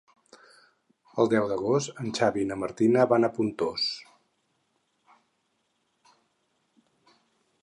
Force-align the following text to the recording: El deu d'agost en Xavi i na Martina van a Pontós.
El 1.23 1.29
deu 1.33 1.49
d'agost 1.51 2.01
en 2.05 2.09
Xavi 2.19 2.41
i 2.45 2.49
na 2.53 2.57
Martina 2.63 3.05
van 3.13 3.27
a 3.27 3.31
Pontós. 3.37 3.87